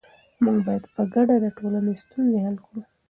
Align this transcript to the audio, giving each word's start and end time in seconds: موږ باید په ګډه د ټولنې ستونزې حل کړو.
موږ 0.43 0.57
باید 0.67 0.83
په 0.95 1.01
ګډه 1.13 1.35
د 1.43 1.45
ټولنې 1.57 1.93
ستونزې 2.03 2.39
حل 2.45 2.57
کړو. 2.65 2.79